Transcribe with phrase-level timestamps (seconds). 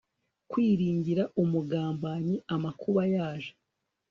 [0.51, 3.51] kwiringira umugambanyi amakuba yaje